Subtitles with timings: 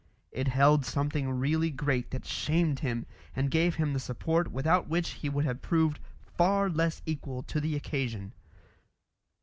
[0.31, 3.05] It held something really great that shamed him
[3.35, 5.99] and gave him the support without which he would have proved
[6.35, 8.33] far less equal to the occasion.